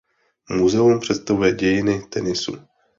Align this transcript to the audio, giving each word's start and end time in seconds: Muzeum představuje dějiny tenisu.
Muzeum 0.49 0.99
představuje 0.99 1.51
dějiny 1.53 2.01
tenisu. 2.09 2.55